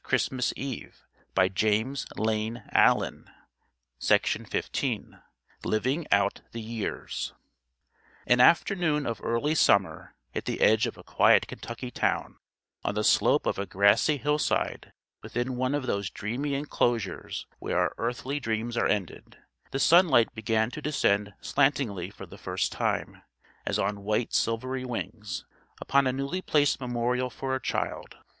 My 0.03 0.07
wife, 0.09 0.53
I 0.57 1.43
have 1.43 1.53
come 1.55 1.55
to 1.55 1.65
you...! 1.67 1.93
Will 2.17 2.33
you 2.33 2.61
come 2.73 3.23
to 4.01 4.57
him...?" 4.79 5.13
VI 5.13 5.19
LIVING 5.63 6.07
OUT 6.11 6.41
THE 6.53 6.59
YEARS 6.59 7.33
AN 8.25 8.39
afternoon 8.39 9.05
of 9.05 9.21
early 9.23 9.53
summer, 9.53 10.15
at 10.33 10.45
the 10.45 10.59
edge 10.59 10.87
of 10.87 10.97
a 10.97 11.03
quiet 11.03 11.47
Kentucky 11.47 11.91
town, 11.91 12.37
on 12.83 12.95
the 12.95 13.03
slope 13.03 13.45
of 13.45 13.59
a 13.59 13.67
grassy 13.67 14.17
hillside 14.17 14.91
within 15.21 15.55
one 15.55 15.75
of 15.75 15.85
those 15.85 16.09
dreamy 16.09 16.55
enclosures 16.55 17.45
where 17.59 17.77
our 17.77 17.93
earthly 17.99 18.39
dreams 18.39 18.75
are 18.77 18.87
ended, 18.87 19.37
the 19.69 19.77
sunlight 19.77 20.33
began 20.33 20.71
to 20.71 20.81
descend 20.81 21.35
slantingly 21.41 22.09
for 22.09 22.25
the 22.25 22.39
first 22.39 22.71
time 22.71 23.21
as 23.67 23.77
on 23.77 24.01
white 24.01 24.33
silvery 24.33 24.83
wings 24.83 25.45
upon 25.79 26.07
a 26.07 26.11
newly 26.11 26.41
placed 26.41 26.81
memorial 26.81 27.29
for 27.29 27.53
a 27.53 27.61
child. 27.61 28.15